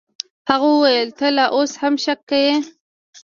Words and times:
هغه 0.49 0.67
وويل 0.73 1.09
ته 1.17 1.27
لا 1.35 1.45
اوس 1.55 1.71
هم 1.81 1.93
شک 2.03 2.19
کيې. 2.29 2.53